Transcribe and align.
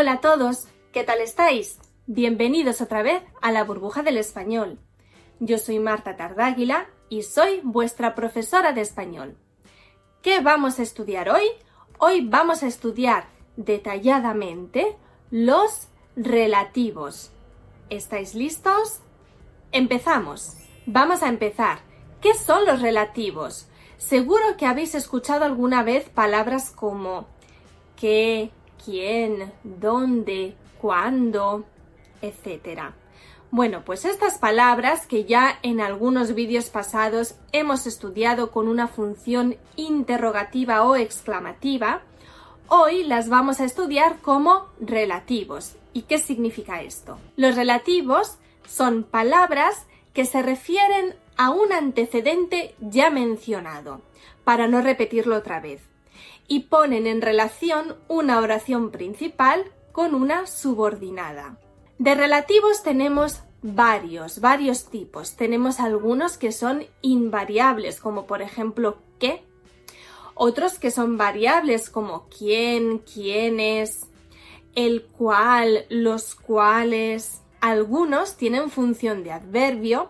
Hola 0.00 0.12
a 0.12 0.20
todos, 0.20 0.68
¿qué 0.92 1.02
tal 1.02 1.20
estáis? 1.20 1.80
Bienvenidos 2.06 2.80
otra 2.80 3.02
vez 3.02 3.20
a 3.42 3.50
la 3.50 3.64
burbuja 3.64 4.04
del 4.04 4.16
español. 4.16 4.78
Yo 5.40 5.58
soy 5.58 5.80
Marta 5.80 6.16
Tardáguila 6.16 6.86
y 7.08 7.24
soy 7.24 7.60
vuestra 7.64 8.14
profesora 8.14 8.70
de 8.72 8.80
español. 8.80 9.36
¿Qué 10.22 10.38
vamos 10.38 10.78
a 10.78 10.82
estudiar 10.82 11.28
hoy? 11.28 11.42
Hoy 11.98 12.24
vamos 12.24 12.62
a 12.62 12.68
estudiar 12.68 13.24
detalladamente 13.56 14.96
los 15.32 15.88
relativos. 16.14 17.32
¿Estáis 17.90 18.36
listos? 18.36 19.00
Empezamos. 19.72 20.58
Vamos 20.86 21.24
a 21.24 21.28
empezar. 21.28 21.80
¿Qué 22.20 22.34
son 22.34 22.66
los 22.66 22.82
relativos? 22.82 23.66
Seguro 23.96 24.56
que 24.56 24.66
habéis 24.66 24.94
escuchado 24.94 25.44
alguna 25.44 25.82
vez 25.82 26.08
palabras 26.08 26.70
como 26.70 27.26
qué, 27.96 28.52
quién, 28.84 29.52
dónde, 29.62 30.54
cuándo, 30.80 31.64
etc. 32.22 32.92
Bueno, 33.50 33.82
pues 33.84 34.04
estas 34.04 34.38
palabras 34.38 35.06
que 35.06 35.24
ya 35.24 35.58
en 35.62 35.80
algunos 35.80 36.34
vídeos 36.34 36.68
pasados 36.68 37.36
hemos 37.52 37.86
estudiado 37.86 38.50
con 38.50 38.68
una 38.68 38.88
función 38.88 39.56
interrogativa 39.76 40.82
o 40.84 40.96
exclamativa, 40.96 42.02
hoy 42.68 43.04
las 43.04 43.28
vamos 43.30 43.60
a 43.60 43.64
estudiar 43.64 44.20
como 44.20 44.66
relativos. 44.80 45.76
¿Y 45.94 46.02
qué 46.02 46.18
significa 46.18 46.82
esto? 46.82 47.18
Los 47.36 47.56
relativos 47.56 48.38
son 48.68 49.02
palabras 49.02 49.86
que 50.12 50.26
se 50.26 50.42
refieren 50.42 51.14
a 51.38 51.50
un 51.50 51.72
antecedente 51.72 52.74
ya 52.80 53.08
mencionado, 53.08 54.02
para 54.44 54.66
no 54.66 54.82
repetirlo 54.82 55.36
otra 55.36 55.60
vez, 55.60 55.80
y 56.48 56.60
ponen 56.60 57.06
en 57.06 57.22
relación 57.22 57.96
una 58.08 58.40
oración 58.40 58.90
principal 58.90 59.64
con 59.92 60.14
una 60.14 60.46
subordinada. 60.46 61.58
De 61.98 62.14
relativos 62.14 62.82
tenemos 62.82 63.42
varios, 63.62 64.40
varios 64.40 64.86
tipos. 64.86 65.36
Tenemos 65.36 65.78
algunos 65.78 66.38
que 66.38 66.50
son 66.50 66.84
invariables, 67.02 68.00
como 68.00 68.26
por 68.26 68.42
ejemplo 68.42 68.98
qué. 69.20 69.44
Otros 70.34 70.78
que 70.78 70.90
son 70.90 71.16
variables, 71.18 71.90
como 71.90 72.26
quién, 72.28 72.98
quiénes, 72.98 74.06
el 74.74 75.04
cual, 75.04 75.84
los 75.88 76.34
cuales. 76.34 77.42
Algunos 77.60 78.36
tienen 78.36 78.70
función 78.70 79.24
de 79.24 79.32
adverbio 79.32 80.08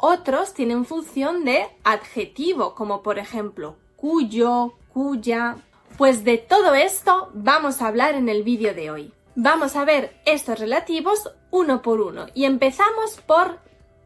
otros 0.00 0.54
tienen 0.54 0.84
función 0.84 1.44
de 1.44 1.66
adjetivo, 1.82 2.76
como 2.76 3.02
por 3.02 3.18
ejemplo 3.18 3.74
cuyo, 3.96 4.74
cuya. 4.92 5.56
Pues 5.98 6.22
de 6.22 6.38
todo 6.38 6.76
esto 6.76 7.28
vamos 7.34 7.82
a 7.82 7.88
hablar 7.88 8.14
en 8.14 8.28
el 8.28 8.44
vídeo 8.44 8.72
de 8.72 8.92
hoy. 8.92 9.12
Vamos 9.34 9.74
a 9.74 9.84
ver 9.84 10.16
estos 10.24 10.60
relativos 10.60 11.32
uno 11.50 11.82
por 11.82 12.00
uno 12.00 12.26
y 12.34 12.44
empezamos 12.44 13.20
por 13.26 13.58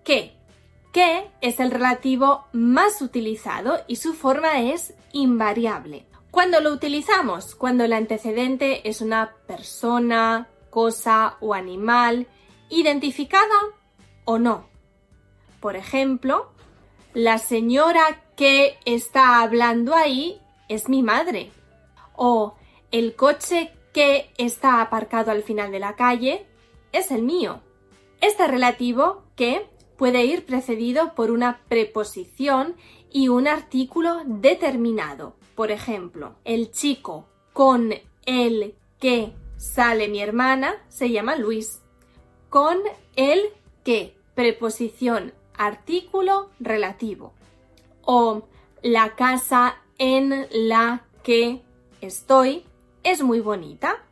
qué. 0.03 0.35
¿Qué 0.91 1.31
es 1.43 1.61
el 1.61 1.71
relativo 1.71 2.47
más 2.53 3.03
utilizado 3.03 3.79
y 3.89 3.97
su 3.97 4.15
forma 4.15 4.63
es 4.63 4.95
invariable. 5.13 6.07
¿Cuándo 6.31 6.61
lo 6.61 6.73
utilizamos? 6.73 7.55
Cuando 7.55 7.85
el 7.85 7.93
antecedente 7.93 8.89
es 8.89 9.03
una 9.03 9.35
persona, 9.47 10.49
cosa 10.71 11.37
o 11.41 11.53
animal 11.53 12.27
identificada 12.71 13.69
o 14.25 14.39
no. 14.39 14.67
Por 15.61 15.77
ejemplo, 15.77 16.53
la 17.13 17.37
señora 17.37 18.23
que 18.35 18.79
está 18.87 19.43
hablando 19.43 19.95
ahí 19.95 20.41
es 20.71 20.89
mi 20.89 21.03
madre. 21.03 21.51
O 22.25 22.55
el 22.93 23.17
coche 23.17 23.73
que 23.93 24.31
está 24.39 24.81
aparcado 24.81 25.33
al 25.33 25.43
final 25.43 25.73
de 25.73 25.81
la 25.81 25.97
calle 25.97 26.47
es 26.93 27.11
el 27.11 27.23
mío. 27.23 27.63
Este 28.21 28.47
relativo 28.47 29.25
que 29.35 29.67
puede 29.97 30.25
ir 30.25 30.47
precedido 30.47 31.17
por 31.17 31.33
una 31.33 31.63
preposición 31.67 32.77
y 33.11 33.27
un 33.27 33.49
artículo 33.49 34.23
determinado. 34.25 35.35
Por 35.57 35.73
ejemplo, 35.73 36.37
el 36.45 36.71
chico 36.71 37.27
con 37.53 37.93
el 38.25 38.77
que 39.01 39.33
sale 39.57 40.07
mi 40.07 40.21
hermana 40.21 40.77
se 40.87 41.11
llama 41.11 41.35
Luis. 41.35 41.83
Con 42.51 42.79
el 43.17 43.41
que 43.83 44.17
preposición 44.37 45.33
artículo 45.59 46.51
relativo. 46.61 47.33
O 48.03 48.45
la 48.81 49.17
casa 49.17 49.79
en 49.99 50.47
la 50.53 51.05
que 51.25 51.63
estoy 52.03 52.65
es 53.03 53.23
muy 53.23 53.41
bonita. 53.41 54.05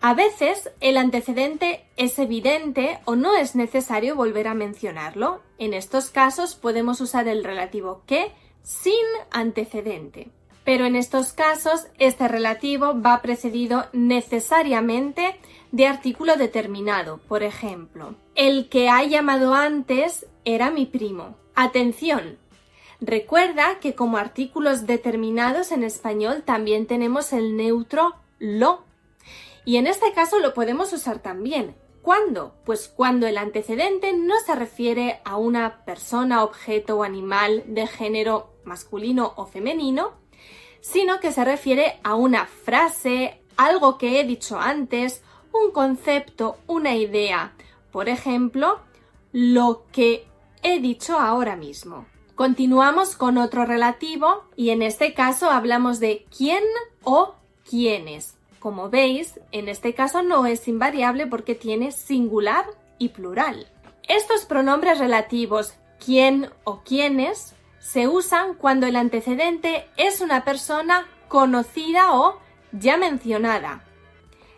A 0.00 0.14
veces 0.14 0.70
el 0.80 0.96
antecedente 0.96 1.84
es 1.96 2.18
evidente 2.18 2.98
o 3.04 3.14
no 3.14 3.36
es 3.36 3.54
necesario 3.54 4.16
volver 4.16 4.48
a 4.48 4.54
mencionarlo. 4.54 5.42
En 5.58 5.74
estos 5.74 6.10
casos 6.10 6.56
podemos 6.56 7.00
usar 7.00 7.28
el 7.28 7.44
relativo 7.44 8.02
que 8.06 8.32
sin 8.64 9.04
antecedente. 9.30 10.30
Pero 10.64 10.86
en 10.86 10.96
estos 10.96 11.32
casos 11.32 11.86
este 11.98 12.26
relativo 12.26 13.00
va 13.00 13.22
precedido 13.22 13.86
necesariamente 13.92 15.36
de 15.70 15.86
artículo 15.86 16.36
determinado. 16.36 17.18
Por 17.28 17.42
ejemplo, 17.42 18.14
el 18.34 18.68
que 18.68 18.88
ha 18.88 19.04
llamado 19.04 19.54
antes 19.54 20.26
era 20.44 20.70
mi 20.70 20.86
primo. 20.86 21.36
Atención. 21.54 22.41
Recuerda 23.04 23.80
que 23.80 23.96
como 23.96 24.16
artículos 24.16 24.86
determinados 24.86 25.72
en 25.72 25.82
español 25.82 26.44
también 26.44 26.86
tenemos 26.86 27.32
el 27.32 27.56
neutro 27.56 28.14
lo. 28.38 28.84
Y 29.64 29.76
en 29.78 29.88
este 29.88 30.12
caso 30.12 30.38
lo 30.38 30.54
podemos 30.54 30.92
usar 30.92 31.18
también. 31.18 31.74
¿Cuándo? 32.00 32.54
Pues 32.64 32.86
cuando 32.86 33.26
el 33.26 33.38
antecedente 33.38 34.12
no 34.12 34.38
se 34.46 34.54
refiere 34.54 35.20
a 35.24 35.36
una 35.36 35.84
persona, 35.84 36.44
objeto 36.44 36.98
o 36.98 37.02
animal 37.02 37.64
de 37.66 37.88
género 37.88 38.52
masculino 38.62 39.32
o 39.34 39.46
femenino, 39.46 40.12
sino 40.80 41.18
que 41.18 41.32
se 41.32 41.44
refiere 41.44 41.98
a 42.04 42.14
una 42.14 42.46
frase, 42.46 43.42
algo 43.56 43.98
que 43.98 44.20
he 44.20 44.24
dicho 44.24 44.60
antes, 44.60 45.24
un 45.52 45.72
concepto, 45.72 46.56
una 46.68 46.94
idea. 46.94 47.54
Por 47.90 48.08
ejemplo, 48.08 48.78
lo 49.32 49.86
que 49.90 50.24
he 50.62 50.78
dicho 50.78 51.18
ahora 51.18 51.56
mismo. 51.56 52.06
Continuamos 52.42 53.14
con 53.14 53.38
otro 53.38 53.66
relativo 53.66 54.42
y 54.56 54.70
en 54.70 54.82
este 54.82 55.14
caso 55.14 55.48
hablamos 55.48 56.00
de 56.00 56.26
quién 56.36 56.64
o 57.04 57.36
quiénes. 57.64 58.36
Como 58.58 58.90
veis, 58.90 59.38
en 59.52 59.68
este 59.68 59.94
caso 59.94 60.24
no 60.24 60.44
es 60.46 60.66
invariable 60.66 61.28
porque 61.28 61.54
tiene 61.54 61.92
singular 61.92 62.64
y 62.98 63.10
plural. 63.10 63.68
Estos 64.08 64.44
pronombres 64.44 64.98
relativos 64.98 65.74
quién 66.04 66.50
o 66.64 66.82
quiénes 66.82 67.54
se 67.78 68.08
usan 68.08 68.54
cuando 68.54 68.88
el 68.88 68.96
antecedente 68.96 69.86
es 69.96 70.20
una 70.20 70.42
persona 70.42 71.06
conocida 71.28 72.12
o 72.12 72.40
ya 72.72 72.96
mencionada. 72.96 73.84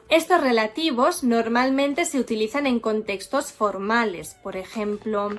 Estos 0.09 0.41
relativos 0.41 1.23
normalmente 1.23 2.07
se 2.07 2.19
utilizan 2.19 2.67
en 2.67 2.81
contextos 2.81 3.53
formales, 3.53 4.39
por 4.43 4.57
ejemplo, 4.57 5.33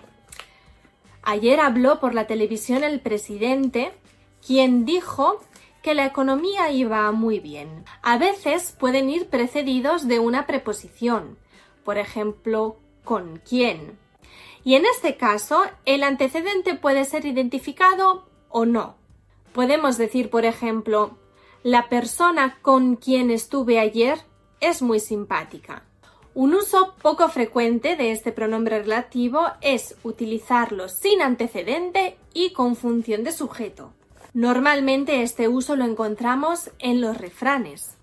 ayer 1.26 1.60
habló 1.60 2.00
por 2.00 2.14
la 2.14 2.28
televisión 2.28 2.84
el 2.84 3.02
presidente, 3.02 3.92
quien 4.46 4.86
dijo 4.86 5.42
que 5.82 5.94
la 5.94 6.06
economía 6.06 6.72
iba 6.72 7.12
muy 7.12 7.40
bien. 7.40 7.84
A 8.02 8.18
veces 8.18 8.76
pueden 8.80 9.10
ir 9.10 9.28
precedidos 9.28 10.08
de 10.08 10.20
una 10.20 10.48
preposición, 10.48 11.38
por 11.84 11.98
ejemplo, 11.98 12.78
con 13.04 13.42
quién, 13.48 13.98
y 14.66 14.74
en 14.74 14.84
este 14.88 15.16
caso, 15.16 15.64
el 15.86 16.02
antecedente 16.02 16.74
puede 16.74 17.06
ser 17.06 17.26
identificado 17.26 18.28
o 18.50 18.66
no. 18.66 18.96
Podemos 19.54 19.98
decir, 20.00 20.32
por 20.32 20.44
ejemplo, 20.44 21.20
la 21.62 21.88
persona 21.88 22.58
con 22.64 22.96
quien 22.96 23.30
estuve 23.30 23.80
ayer 23.80 24.18
es 24.60 24.82
muy 24.82 25.00
simpática. 25.00 25.84
Un 26.36 26.54
uso 26.54 26.96
poco 27.02 27.30
frecuente 27.30 27.96
de 27.96 28.12
este 28.12 28.34
pronombre 28.34 28.80
relativo 28.80 29.48
es 29.62 29.96
utilizarlo 30.04 30.90
sin 30.90 31.22
antecedente 31.22 32.18
y 32.34 32.52
con 32.52 32.76
función 32.76 33.24
de 33.24 33.32
sujeto. 33.32 33.94
Normalmente 34.34 35.22
este 35.22 35.48
uso 35.48 35.78
lo 35.78 35.86
encontramos 35.86 36.72
en 36.80 37.00
los 37.00 37.18
refranes. 37.18 37.96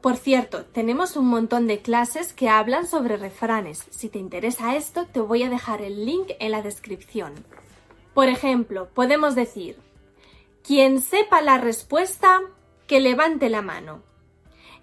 Por 0.00 0.16
cierto, 0.16 0.66
tenemos 0.66 1.16
un 1.16 1.26
montón 1.26 1.66
de 1.66 1.80
clases 1.80 2.32
que 2.32 2.48
hablan 2.48 2.86
sobre 2.86 3.16
refranes. 3.16 3.86
Si 3.90 4.08
te 4.08 4.20
interesa 4.20 4.76
esto, 4.76 5.06
te 5.06 5.18
voy 5.18 5.42
a 5.42 5.50
dejar 5.50 5.82
el 5.82 6.06
link 6.06 6.28
en 6.38 6.52
la 6.52 6.62
descripción. 6.62 7.32
Por 8.14 8.28
ejemplo, 8.28 8.88
podemos 8.94 9.34
decir, 9.34 9.76
quien 10.62 11.00
sepa 11.00 11.40
la 11.40 11.58
respuesta, 11.58 12.40
que 12.86 13.00
levante 13.00 13.48
la 13.48 13.62
mano. 13.62 14.02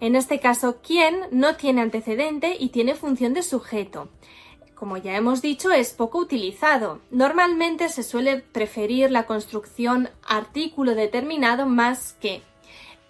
En 0.00 0.16
este 0.16 0.40
caso, 0.40 0.78
quien 0.82 1.20
no 1.30 1.56
tiene 1.56 1.80
antecedente 1.80 2.56
y 2.58 2.68
tiene 2.68 2.94
función 2.94 3.34
de 3.34 3.42
sujeto. 3.42 4.08
Como 4.74 4.98
ya 4.98 5.16
hemos 5.16 5.40
dicho, 5.40 5.72
es 5.72 5.94
poco 5.94 6.18
utilizado. 6.18 7.00
Normalmente 7.10 7.88
se 7.88 8.02
suele 8.02 8.38
preferir 8.40 9.10
la 9.10 9.24
construcción 9.24 10.10
artículo 10.22 10.94
determinado 10.94 11.66
más 11.66 12.12
que 12.20 12.42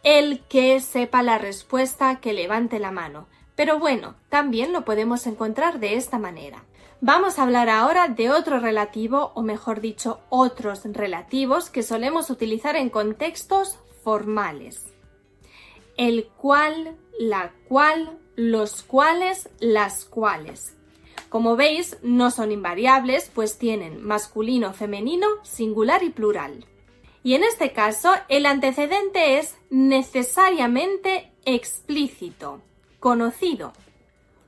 el 0.04 0.40
que 0.44 0.80
sepa 0.80 1.24
la 1.24 1.38
respuesta 1.38 2.20
que 2.20 2.32
levante 2.32 2.78
la 2.78 2.92
mano. 2.92 3.26
Pero 3.56 3.80
bueno, 3.80 4.14
también 4.28 4.72
lo 4.72 4.84
podemos 4.84 5.26
encontrar 5.26 5.80
de 5.80 5.96
esta 5.96 6.18
manera. 6.18 6.64
Vamos 7.00 7.38
a 7.38 7.42
hablar 7.42 7.68
ahora 7.68 8.06
de 8.06 8.30
otro 8.30 8.60
relativo, 8.60 9.32
o 9.34 9.42
mejor 9.42 9.80
dicho, 9.80 10.20
otros 10.28 10.84
relativos 10.84 11.68
que 11.68 11.82
solemos 11.82 12.30
utilizar 12.30 12.76
en 12.76 12.90
contextos 12.90 13.80
formales. 14.04 14.95
El 15.96 16.26
cual, 16.26 16.96
la 17.18 17.52
cual, 17.68 18.18
los 18.36 18.82
cuales, 18.82 19.48
las 19.60 20.04
cuales. 20.04 20.76
Como 21.28 21.56
veis, 21.56 21.96
no 22.02 22.30
son 22.30 22.52
invariables, 22.52 23.30
pues 23.34 23.58
tienen 23.58 24.02
masculino, 24.02 24.72
femenino, 24.72 25.26
singular 25.42 26.02
y 26.02 26.10
plural. 26.10 26.66
Y 27.22 27.34
en 27.34 27.42
este 27.42 27.72
caso, 27.72 28.12
el 28.28 28.46
antecedente 28.46 29.38
es 29.38 29.56
necesariamente 29.68 31.32
explícito, 31.44 32.60
conocido. 33.00 33.72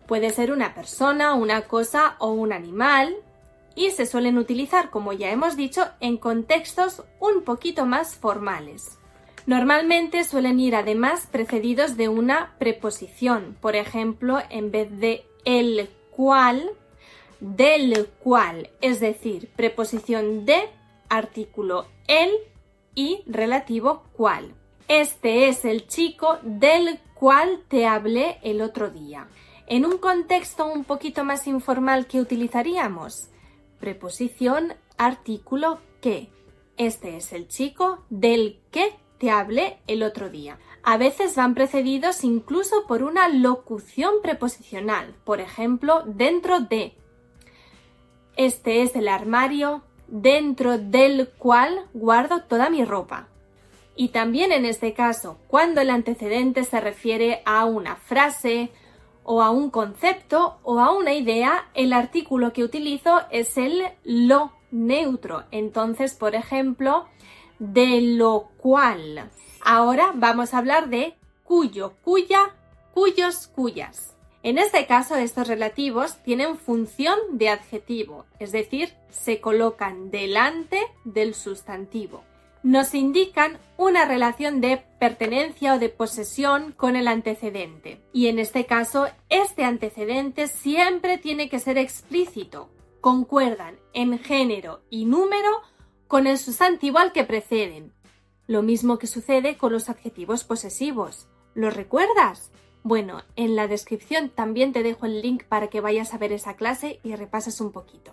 Puede 0.06 0.30
ser 0.30 0.52
una 0.52 0.74
persona, 0.74 1.34
una 1.34 1.62
cosa 1.62 2.16
o 2.18 2.30
un 2.30 2.52
animal, 2.52 3.16
y 3.74 3.90
se 3.90 4.06
suelen 4.06 4.38
utilizar, 4.38 4.90
como 4.90 5.12
ya 5.12 5.30
hemos 5.30 5.56
dicho, 5.56 5.88
en 6.00 6.16
contextos 6.16 7.04
un 7.20 7.42
poquito 7.42 7.86
más 7.86 8.16
formales. 8.16 8.97
Normalmente 9.48 10.24
suelen 10.24 10.60
ir 10.60 10.76
además 10.76 11.26
precedidos 11.26 11.96
de 11.96 12.10
una 12.10 12.54
preposición, 12.58 13.56
por 13.62 13.76
ejemplo, 13.76 14.40
en 14.50 14.70
vez 14.70 14.90
de 15.00 15.24
el 15.46 15.88
cual, 16.10 16.68
del 17.40 18.10
cual, 18.22 18.68
es 18.82 19.00
decir, 19.00 19.48
preposición 19.56 20.44
de, 20.44 20.68
artículo 21.08 21.86
el 22.08 22.30
y 22.94 23.22
relativo 23.26 24.02
cual. 24.12 24.52
Este 24.86 25.48
es 25.48 25.64
el 25.64 25.86
chico 25.86 26.36
del 26.42 27.00
cual 27.14 27.62
te 27.68 27.86
hablé 27.86 28.40
el 28.42 28.60
otro 28.60 28.90
día. 28.90 29.28
En 29.66 29.86
un 29.86 29.96
contexto 29.96 30.70
un 30.70 30.84
poquito 30.84 31.24
más 31.24 31.46
informal 31.46 32.06
que 32.06 32.20
utilizaríamos, 32.20 33.30
preposición 33.80 34.74
artículo 34.98 35.78
que. 36.02 36.28
Este 36.76 37.16
es 37.16 37.32
el 37.32 37.48
chico 37.48 38.04
del 38.10 38.60
que 38.70 39.07
te 39.18 39.30
hablé 39.30 39.78
el 39.86 40.02
otro 40.02 40.30
día. 40.30 40.58
A 40.82 40.96
veces 40.96 41.36
van 41.36 41.54
precedidos 41.54 42.24
incluso 42.24 42.86
por 42.86 43.02
una 43.02 43.28
locución 43.28 44.14
preposicional, 44.22 45.14
por 45.24 45.40
ejemplo, 45.40 46.02
dentro 46.06 46.60
de. 46.60 46.94
Este 48.36 48.82
es 48.82 48.94
el 48.96 49.08
armario 49.08 49.82
dentro 50.06 50.78
del 50.78 51.28
cual 51.28 51.86
guardo 51.92 52.42
toda 52.42 52.70
mi 52.70 52.84
ropa. 52.84 53.28
Y 53.96 54.08
también 54.08 54.52
en 54.52 54.64
este 54.64 54.94
caso, 54.94 55.38
cuando 55.48 55.80
el 55.80 55.90
antecedente 55.90 56.64
se 56.64 56.80
refiere 56.80 57.42
a 57.44 57.64
una 57.64 57.96
frase 57.96 58.70
o 59.24 59.42
a 59.42 59.50
un 59.50 59.70
concepto 59.70 60.58
o 60.62 60.78
a 60.78 60.96
una 60.96 61.14
idea, 61.14 61.68
el 61.74 61.92
artículo 61.92 62.52
que 62.52 62.62
utilizo 62.62 63.22
es 63.30 63.58
el 63.58 63.82
lo 64.04 64.52
neutro. 64.70 65.44
Entonces, 65.50 66.14
por 66.14 66.34
ejemplo, 66.34 67.06
de 67.58 68.00
lo 68.00 68.50
cual. 68.58 69.30
Ahora 69.62 70.12
vamos 70.14 70.54
a 70.54 70.58
hablar 70.58 70.88
de 70.88 71.14
cuyo, 71.44 71.94
cuya, 72.02 72.54
cuyos, 72.94 73.48
cuyas. 73.48 74.14
En 74.42 74.58
este 74.58 74.86
caso, 74.86 75.16
estos 75.16 75.48
relativos 75.48 76.22
tienen 76.22 76.58
función 76.58 77.18
de 77.32 77.48
adjetivo, 77.48 78.24
es 78.38 78.52
decir, 78.52 78.94
se 79.10 79.40
colocan 79.40 80.10
delante 80.10 80.80
del 81.04 81.34
sustantivo. 81.34 82.22
Nos 82.62 82.94
indican 82.94 83.58
una 83.76 84.04
relación 84.04 84.60
de 84.60 84.82
pertenencia 84.98 85.74
o 85.74 85.78
de 85.78 85.88
posesión 85.88 86.72
con 86.72 86.96
el 86.96 87.08
antecedente. 87.08 88.00
Y 88.12 88.26
en 88.26 88.38
este 88.38 88.66
caso, 88.66 89.08
este 89.28 89.64
antecedente 89.64 90.48
siempre 90.48 91.18
tiene 91.18 91.48
que 91.48 91.60
ser 91.60 91.78
explícito. 91.78 92.68
Concuerdan 93.00 93.76
en 93.92 94.18
género 94.18 94.82
y 94.90 95.04
número 95.04 95.62
con 96.08 96.26
el 96.26 96.38
sustantivo 96.38 96.98
al 96.98 97.12
que 97.12 97.24
preceden. 97.24 97.92
Lo 98.46 98.62
mismo 98.62 98.98
que 98.98 99.06
sucede 99.06 99.58
con 99.58 99.72
los 99.72 99.90
adjetivos 99.90 100.42
posesivos. 100.42 101.28
¿Lo 101.54 101.70
recuerdas? 101.70 102.50
Bueno, 102.82 103.22
en 103.36 103.54
la 103.54 103.68
descripción 103.68 104.30
también 104.30 104.72
te 104.72 104.82
dejo 104.82 105.04
el 105.04 105.20
link 105.20 105.44
para 105.44 105.68
que 105.68 105.82
vayas 105.82 106.14
a 106.14 106.18
ver 106.18 106.32
esa 106.32 106.56
clase 106.56 106.98
y 107.02 107.14
repases 107.14 107.60
un 107.60 107.72
poquito. 107.72 108.12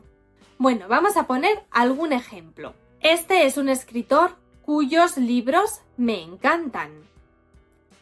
Bueno, 0.58 0.88
vamos 0.90 1.16
a 1.16 1.26
poner 1.26 1.64
algún 1.72 2.12
ejemplo. 2.12 2.74
Este 3.00 3.46
es 3.46 3.56
un 3.58 3.70
escritor 3.70 4.36
cuyos 4.62 5.16
libros 5.18 5.80
me 5.96 6.22
encantan. 6.22 6.92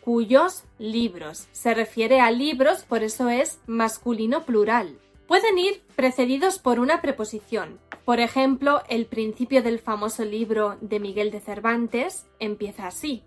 Cuyos 0.01 0.63
libros. 0.79 1.47
Se 1.51 1.75
refiere 1.75 2.19
a 2.19 2.31
libros, 2.31 2.83
por 2.83 3.03
eso 3.03 3.29
es 3.29 3.59
masculino 3.67 4.43
plural. 4.43 4.97
Pueden 5.27 5.57
ir 5.59 5.83
precedidos 5.95 6.57
por 6.57 6.79
una 6.79 7.01
preposición. 7.01 7.79
Por 8.05 8.19
ejemplo, 8.19 8.81
el 8.89 9.05
principio 9.05 9.63
del 9.63 9.79
famoso 9.79 10.25
libro 10.25 10.77
de 10.81 10.99
Miguel 10.99 11.31
de 11.31 11.39
Cervantes 11.39 12.25
empieza 12.39 12.87
así 12.87 13.23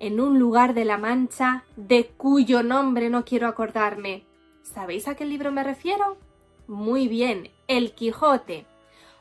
en 0.00 0.18
un 0.18 0.38
lugar 0.38 0.74
de 0.74 0.84
la 0.84 0.98
Mancha 0.98 1.62
de 1.76 2.06
cuyo 2.06 2.62
nombre 2.62 3.10
no 3.10 3.24
quiero 3.24 3.46
acordarme. 3.46 4.24
¿Sabéis 4.62 5.06
a 5.06 5.14
qué 5.14 5.26
libro 5.26 5.52
me 5.52 5.62
refiero? 5.62 6.16
Muy 6.66 7.06
bien, 7.06 7.50
El 7.68 7.92
Quijote. 7.92 8.64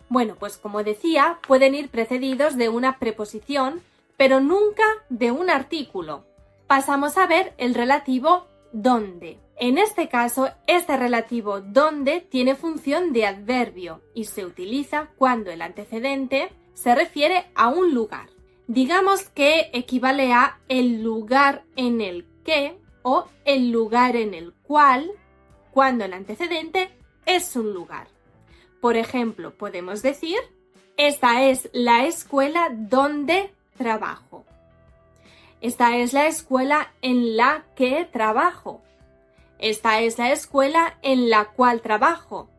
Bueno, 0.07 0.35
pues 0.39 0.57
como 0.57 0.83
decía, 0.83 1.39
pueden 1.45 1.75
ir 1.75 1.89
precedidos 1.89 2.55
de 2.55 2.69
una 2.69 2.97
preposición, 2.97 3.81
pero 4.17 4.39
nunca 4.39 4.83
de 5.09 5.31
un 5.31 5.49
artículo. 5.49 6.23
Pasamos 6.65 7.17
a 7.17 7.27
ver 7.27 7.53
el 7.57 7.75
relativo 7.75 8.47
donde. 8.71 9.37
En 9.59 9.77
este 9.77 10.07
caso, 10.07 10.49
este 10.67 10.95
relativo 10.95 11.61
donde 11.61 12.21
tiene 12.21 12.55
función 12.55 13.13
de 13.13 13.25
adverbio 13.25 14.01
y 14.13 14.25
se 14.25 14.45
utiliza 14.45 15.09
cuando 15.17 15.51
el 15.51 15.61
antecedente 15.61 16.51
se 16.73 16.95
refiere 16.95 17.45
a 17.55 17.67
un 17.67 17.93
lugar 17.93 18.29
digamos 18.69 19.23
que 19.29 19.71
equivale 19.73 20.31
a 20.31 20.59
el 20.69 21.01
lugar 21.01 21.63
en 21.75 22.01
el 22.01 22.27
que 22.45 22.77
o 23.01 23.25
el 23.43 23.71
lugar 23.71 24.15
en 24.15 24.35
el 24.35 24.53
cual, 24.53 25.09
cuando 25.71 26.05
el 26.05 26.13
antecedente 26.13 26.91
es 27.25 27.55
un 27.55 27.73
lugar. 27.73 28.09
Por 28.79 28.95
ejemplo, 28.95 29.57
podemos 29.57 30.03
decir, 30.03 30.37
esta 30.97 31.45
es 31.45 31.67
la 31.73 32.05
escuela 32.05 32.69
donde 32.71 33.51
trabajo. 33.75 34.45
Esta 35.61 35.97
es 35.97 36.13
la 36.13 36.27
escuela 36.27 36.93
en 37.01 37.35
la 37.37 37.65
que 37.75 38.05
trabajo. 38.05 38.83
Esta 39.59 39.99
es 39.99 40.17
la 40.17 40.31
escuela 40.31 40.97
en 41.01 41.29
la 41.29 41.45
cual 41.51 41.81
trabajo. 41.81 42.49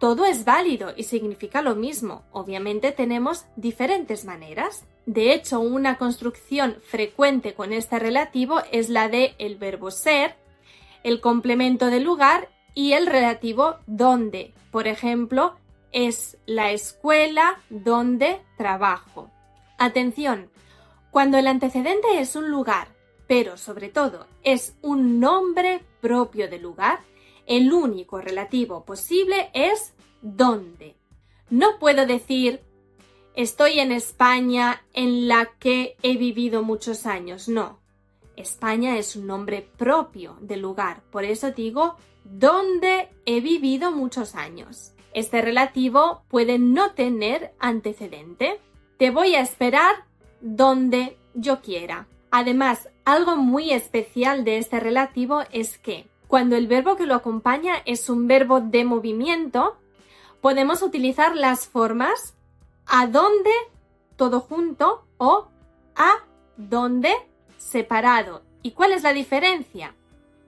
Todo 0.00 0.24
es 0.24 0.46
válido 0.46 0.94
y 0.96 1.02
significa 1.02 1.60
lo 1.60 1.76
mismo. 1.76 2.24
Obviamente 2.32 2.90
tenemos 2.90 3.44
diferentes 3.56 4.24
maneras. 4.24 4.84
De 5.04 5.34
hecho, 5.34 5.60
una 5.60 5.98
construcción 5.98 6.78
frecuente 6.82 7.52
con 7.52 7.74
este 7.74 7.98
relativo 7.98 8.62
es 8.72 8.88
la 8.88 9.10
de 9.10 9.34
el 9.38 9.56
verbo 9.56 9.90
ser, 9.90 10.36
el 11.04 11.20
complemento 11.20 11.86
del 11.86 12.04
lugar 12.04 12.48
y 12.74 12.94
el 12.94 13.06
relativo 13.06 13.76
donde. 13.86 14.54
Por 14.70 14.88
ejemplo, 14.88 15.56
es 15.92 16.38
la 16.46 16.70
escuela 16.70 17.60
donde 17.68 18.40
trabajo. 18.56 19.30
Atención, 19.76 20.50
cuando 21.10 21.36
el 21.36 21.46
antecedente 21.46 22.20
es 22.20 22.36
un 22.36 22.50
lugar, 22.50 22.88
pero 23.30 23.56
sobre 23.56 23.90
todo 23.90 24.26
es 24.42 24.76
un 24.82 25.20
nombre 25.20 25.84
propio 26.00 26.50
del 26.50 26.62
lugar, 26.62 26.98
el 27.46 27.72
único 27.72 28.20
relativo 28.20 28.84
posible 28.84 29.50
es 29.54 29.94
dónde. 30.20 30.96
No 31.48 31.78
puedo 31.78 32.06
decir 32.06 32.60
estoy 33.36 33.78
en 33.78 33.92
España 33.92 34.82
en 34.94 35.28
la 35.28 35.48
que 35.60 35.96
he 36.02 36.16
vivido 36.16 36.64
muchos 36.64 37.06
años. 37.06 37.48
No. 37.48 37.78
España 38.34 38.98
es 38.98 39.14
un 39.14 39.28
nombre 39.28 39.64
propio 39.76 40.36
del 40.40 40.62
lugar. 40.62 41.00
Por 41.12 41.24
eso 41.24 41.52
digo 41.52 41.94
dónde 42.24 43.10
he 43.26 43.40
vivido 43.40 43.92
muchos 43.92 44.34
años. 44.34 44.92
Este 45.14 45.40
relativo 45.40 46.24
puede 46.26 46.58
no 46.58 46.94
tener 46.94 47.52
antecedente. 47.60 48.58
Te 48.98 49.12
voy 49.12 49.36
a 49.36 49.40
esperar 49.40 50.04
donde 50.40 51.16
yo 51.34 51.60
quiera. 51.60 52.08
Además, 52.30 52.88
algo 53.04 53.36
muy 53.36 53.72
especial 53.72 54.44
de 54.44 54.58
este 54.58 54.80
relativo 54.80 55.42
es 55.52 55.78
que 55.78 56.08
cuando 56.28 56.56
el 56.56 56.68
verbo 56.68 56.96
que 56.96 57.06
lo 57.06 57.14
acompaña 57.14 57.74
es 57.86 58.08
un 58.08 58.28
verbo 58.28 58.60
de 58.60 58.84
movimiento, 58.84 59.76
podemos 60.40 60.82
utilizar 60.82 61.34
las 61.34 61.66
formas 61.66 62.34
a 62.86 63.06
dónde 63.06 63.50
todo 64.16 64.40
junto 64.40 65.04
o 65.18 65.48
a 65.96 66.12
dónde 66.56 67.12
separado. 67.58 68.42
¿Y 68.62 68.72
cuál 68.72 68.92
es 68.92 69.02
la 69.02 69.12
diferencia? 69.12 69.94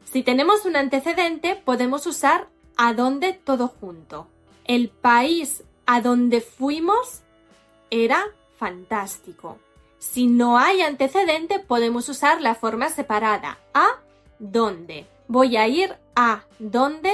Si 0.05 0.23
tenemos 0.23 0.65
un 0.67 0.77
antecedente, 0.77 1.57
podemos 1.57 2.07
usar 2.07 2.49
a 2.77 2.95
dónde 2.95 3.33
todo 3.33 3.69
junto. 3.69 4.29
El 4.65 4.89
país 4.89 5.65
a 5.87 6.01
donde 6.01 6.41
fuimos 6.41 7.23
era 7.91 8.23
fantástico. 8.57 9.59
Si 10.03 10.27
no 10.27 10.59
hay 10.59 10.81
antecedente, 10.81 11.61
podemos 11.61 12.09
usar 12.09 12.41
la 12.41 12.57
forma 12.57 12.89
separada 12.89 13.61
a 13.73 14.01
dónde 14.41 15.07
voy 15.29 15.57
a 15.57 15.69
ir 15.69 15.95
a 16.17 16.43
donde 16.59 17.13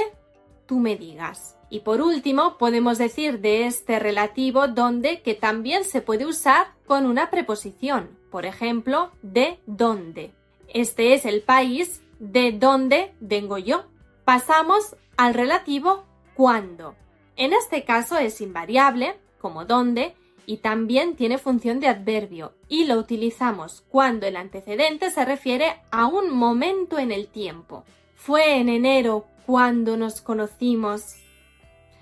tú 0.65 0.79
me 0.79 0.95
digas. 0.95 1.55
Y 1.69 1.81
por 1.81 2.01
último, 2.01 2.57
podemos 2.57 2.97
decir 2.97 3.41
de 3.41 3.67
este 3.67 3.99
relativo 3.99 4.67
donde 4.67 5.21
que 5.21 5.35
también 5.35 5.83
se 5.83 6.01
puede 6.01 6.25
usar 6.25 6.73
con 6.87 7.05
una 7.05 7.29
preposición. 7.29 8.09
Por 8.31 8.47
ejemplo, 8.47 9.11
de 9.21 9.59
dónde. 9.67 10.31
Este 10.67 11.13
es 11.13 11.25
el 11.25 11.43
país 11.43 12.01
de 12.17 12.53
donde 12.53 13.13
vengo 13.19 13.59
yo. 13.59 13.85
Pasamos 14.25 14.95
al 15.15 15.35
relativo 15.35 16.05
cuándo. 16.33 16.95
En 17.35 17.53
este 17.53 17.83
caso 17.83 18.17
es 18.17 18.41
invariable, 18.41 19.15
como 19.39 19.65
dónde, 19.65 20.15
y 20.49 20.57
también 20.57 21.15
tiene 21.15 21.37
función 21.37 21.79
de 21.79 21.87
adverbio 21.89 22.53
y 22.67 22.85
lo 22.85 22.95
utilizamos 22.95 23.83
cuando 23.87 24.25
el 24.25 24.35
antecedente 24.35 25.11
se 25.11 25.23
refiere 25.23 25.75
a 25.91 26.07
un 26.07 26.31
momento 26.31 26.97
en 26.97 27.11
el 27.11 27.27
tiempo. 27.27 27.83
Fue 28.15 28.57
en 28.57 28.67
enero 28.67 29.27
cuando 29.45 29.95
nos 29.95 30.21
conocimos. 30.21 31.17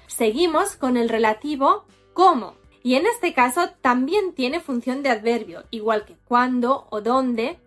Seguimos 0.07 0.77
con 0.77 0.95
el 0.95 1.09
relativo 1.09 1.83
cómo 2.13 2.53
y 2.83 2.95
en 2.95 3.05
este 3.05 3.33
caso 3.33 3.67
también 3.81 4.31
tiene 4.33 4.61
función 4.61 5.03
de 5.03 5.09
adverbio, 5.09 5.65
igual 5.69 6.05
que 6.05 6.15
cuándo 6.25 6.87
o 6.89 7.01
dónde, 7.01 7.59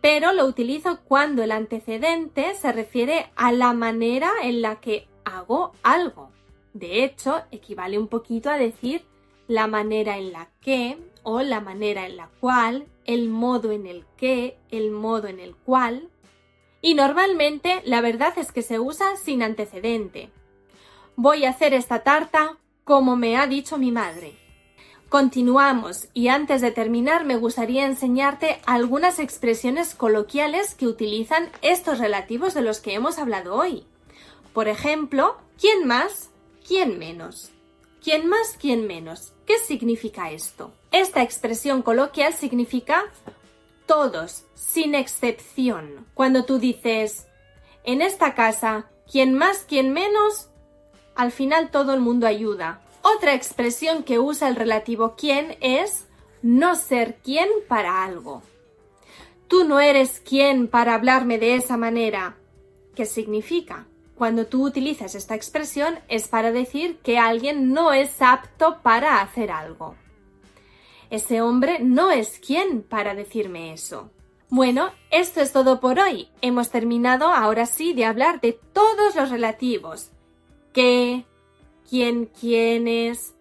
pero 0.00 0.32
lo 0.32 0.46
utilizo 0.46 1.00
cuando 1.04 1.42
el 1.42 1.52
antecedente 1.52 2.54
se 2.54 2.72
refiere 2.72 3.30
a 3.36 3.52
la 3.52 3.74
manera 3.74 4.30
en 4.42 4.62
la 4.62 4.80
que 4.80 5.08
hago 5.26 5.72
algo. 5.82 6.30
De 6.72 7.04
hecho, 7.04 7.42
equivale 7.50 7.98
un 7.98 8.08
poquito 8.08 8.48
a 8.48 8.56
decir 8.56 9.04
la 9.52 9.66
manera 9.66 10.16
en 10.16 10.32
la 10.32 10.48
que 10.62 10.98
o 11.22 11.42
la 11.42 11.60
manera 11.60 12.06
en 12.06 12.16
la 12.16 12.28
cual, 12.40 12.86
el 13.04 13.28
modo 13.28 13.70
en 13.70 13.86
el 13.86 14.06
que, 14.16 14.56
el 14.70 14.90
modo 14.90 15.28
en 15.28 15.40
el 15.40 15.54
cual. 15.54 16.08
Y 16.80 16.94
normalmente 16.94 17.82
la 17.84 18.00
verdad 18.00 18.32
es 18.38 18.50
que 18.50 18.62
se 18.62 18.80
usa 18.80 19.16
sin 19.16 19.42
antecedente. 19.42 20.30
Voy 21.16 21.44
a 21.44 21.50
hacer 21.50 21.74
esta 21.74 22.02
tarta 22.02 22.58
como 22.84 23.14
me 23.16 23.36
ha 23.36 23.46
dicho 23.46 23.76
mi 23.76 23.92
madre. 23.92 24.32
Continuamos 25.10 26.08
y 26.14 26.28
antes 26.28 26.62
de 26.62 26.70
terminar 26.70 27.26
me 27.26 27.36
gustaría 27.36 27.84
enseñarte 27.84 28.58
algunas 28.64 29.18
expresiones 29.18 29.94
coloquiales 29.94 30.74
que 30.74 30.86
utilizan 30.86 31.50
estos 31.60 31.98
relativos 31.98 32.54
de 32.54 32.62
los 32.62 32.80
que 32.80 32.94
hemos 32.94 33.18
hablado 33.18 33.54
hoy. 33.54 33.84
Por 34.54 34.68
ejemplo, 34.68 35.36
¿quién 35.60 35.86
más? 35.86 36.30
¿Quién 36.66 36.98
menos? 36.98 37.52
¿Quién 38.02 38.28
más? 38.28 38.56
¿Quién 38.60 38.88
menos? 38.88 39.32
¿Qué 39.46 39.58
significa 39.58 40.32
esto? 40.32 40.72
Esta 40.90 41.22
expresión 41.22 41.82
coloquial 41.82 42.34
significa 42.34 43.04
todos, 43.86 44.44
sin 44.54 44.96
excepción. 44.96 46.04
Cuando 46.14 46.44
tú 46.44 46.58
dices, 46.58 47.28
en 47.84 48.02
esta 48.02 48.34
casa, 48.34 48.90
¿quién 49.10 49.34
más? 49.34 49.64
¿Quién 49.68 49.92
menos? 49.92 50.48
Al 51.14 51.30
final 51.30 51.70
todo 51.70 51.94
el 51.94 52.00
mundo 52.00 52.26
ayuda. 52.26 52.82
Otra 53.02 53.34
expresión 53.34 54.02
que 54.02 54.18
usa 54.18 54.48
el 54.48 54.56
relativo 54.56 55.14
quién 55.16 55.56
es 55.60 56.06
no 56.42 56.74
ser 56.74 57.18
quién 57.22 57.48
para 57.68 58.02
algo. 58.02 58.42
Tú 59.46 59.62
no 59.62 59.78
eres 59.78 60.20
quién 60.24 60.66
para 60.66 60.94
hablarme 60.94 61.38
de 61.38 61.54
esa 61.54 61.76
manera. 61.76 62.36
¿Qué 62.96 63.06
significa? 63.06 63.86
Cuando 64.16 64.46
tú 64.46 64.66
utilizas 64.66 65.14
esta 65.14 65.34
expresión 65.34 65.98
es 66.08 66.28
para 66.28 66.52
decir 66.52 66.98
que 66.98 67.18
alguien 67.18 67.72
no 67.72 67.92
es 67.92 68.20
apto 68.20 68.80
para 68.82 69.20
hacer 69.20 69.50
algo. 69.50 69.96
Ese 71.10 71.42
hombre 71.42 71.78
no 71.80 72.10
es 72.10 72.38
quien 72.38 72.82
para 72.82 73.14
decirme 73.14 73.72
eso. 73.72 74.10
Bueno, 74.48 74.90
esto 75.10 75.40
es 75.40 75.52
todo 75.52 75.80
por 75.80 75.98
hoy. 75.98 76.28
Hemos 76.40 76.70
terminado 76.70 77.26
ahora 77.26 77.66
sí 77.66 77.94
de 77.94 78.04
hablar 78.04 78.40
de 78.40 78.58
todos 78.72 79.14
los 79.16 79.30
relativos. 79.30 80.10
¿Qué? 80.72 81.24
¿Quién, 81.88 82.26
quiénes? 82.26 83.34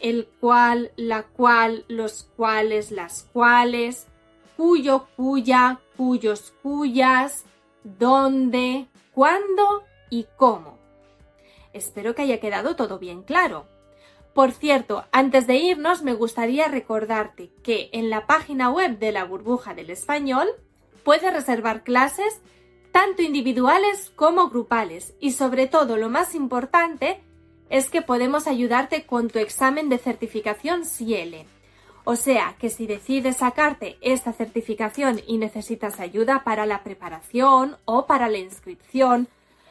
El 0.00 0.26
cual, 0.40 0.92
la 0.96 1.24
cual, 1.24 1.84
los 1.88 2.24
cuales, 2.36 2.90
las 2.90 3.24
cuales, 3.32 4.06
cuyo, 4.56 5.06
cuya, 5.16 5.80
cuyos, 5.96 6.52
cuyas, 6.62 7.44
dónde, 7.84 8.86
cuándo 9.12 9.84
y 10.10 10.26
cómo. 10.36 10.78
Espero 11.72 12.14
que 12.14 12.22
haya 12.22 12.40
quedado 12.40 12.76
todo 12.76 12.98
bien 12.98 13.22
claro. 13.22 13.66
Por 14.34 14.52
cierto, 14.52 15.04
antes 15.12 15.46
de 15.46 15.56
irnos 15.56 16.02
me 16.02 16.14
gustaría 16.14 16.68
recordarte 16.68 17.50
que 17.62 17.90
en 17.92 18.10
la 18.10 18.26
página 18.26 18.70
web 18.70 18.98
de 18.98 19.12
la 19.12 19.24
burbuja 19.24 19.74
del 19.74 19.90
español 19.90 20.48
puedes 21.04 21.32
reservar 21.32 21.82
clases 21.82 22.40
tanto 22.92 23.22
individuales 23.22 24.12
como 24.14 24.48
grupales 24.48 25.14
y 25.20 25.32
sobre 25.32 25.66
todo 25.66 25.96
lo 25.96 26.10
más 26.10 26.34
importante 26.34 27.20
es 27.70 27.88
que 27.88 28.02
podemos 28.02 28.46
ayudarte 28.46 29.06
con 29.06 29.30
tu 29.30 29.38
examen 29.38 29.88
de 29.88 29.98
certificación 29.98 30.84
CIELE. 30.84 31.46
O 32.04 32.16
sea 32.16 32.56
que 32.58 32.70
si 32.70 32.86
decides 32.86 33.36
sacarte 33.38 33.96
esta 34.00 34.32
certificación 34.32 35.20
y 35.26 35.38
necesitas 35.38 36.00
ayuda 36.00 36.42
para 36.44 36.66
la 36.66 36.82
preparación 36.82 37.76
o 37.84 38.06
para 38.06 38.28
la 38.28 38.38
inscripción, 38.38 39.28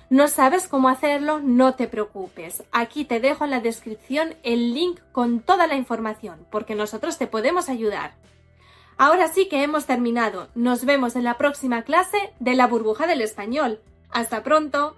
¿No 0.10 0.28
sabes 0.28 0.68
cómo 0.68 0.90
hacerlo? 0.90 1.40
No 1.40 1.76
te 1.76 1.88
preocupes. 1.88 2.64
Aquí 2.72 3.06
te 3.06 3.20
dejo 3.20 3.44
en 3.44 3.52
la 3.52 3.60
descripción 3.60 4.34
el 4.42 4.74
link 4.74 5.00
con 5.12 5.40
toda 5.40 5.68
la 5.68 5.76
información, 5.76 6.48
porque 6.50 6.74
nosotros 6.74 7.20
te 7.20 7.28
podemos 7.28 7.70
ayudar. 7.70 8.16
Ahora 8.98 9.28
sí 9.28 9.48
que 9.48 9.62
hemos 9.62 9.86
terminado. 9.86 10.50
Nos 10.56 10.84
vemos 10.84 11.16
en 11.16 11.24
la 11.24 11.38
próxima 11.38 11.84
clase 11.84 12.18
de 12.40 12.56
la 12.56 12.66
burbuja 12.66 13.06
del 13.06 13.22
español. 13.22 13.82
Hasta 14.10 14.42
pronto. 14.44 14.98